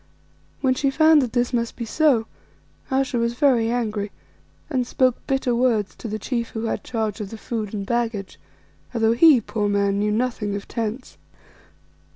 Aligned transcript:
When 0.61 0.73
she 0.73 0.89
found 0.89 1.21
that 1.21 1.33
this 1.33 1.53
must 1.53 1.75
be 1.75 1.85
so, 1.85 2.25
Ayesha 2.89 3.19
was 3.19 3.35
very 3.35 3.69
angry 3.69 4.09
and 4.67 4.87
spoke 4.87 5.17
bitter 5.27 5.53
words 5.53 5.93
to 5.97 6.07
the 6.07 6.17
chief 6.17 6.49
who 6.49 6.63
had 6.63 6.83
charge 6.83 7.21
of 7.21 7.29
the 7.29 7.37
food 7.37 7.71
and 7.71 7.85
baggage, 7.85 8.39
although, 8.95 9.11
he, 9.13 9.39
poor 9.39 9.69
man, 9.69 9.99
knew 9.99 10.11
nothing 10.11 10.55
of 10.55 10.67
tents. 10.67 11.19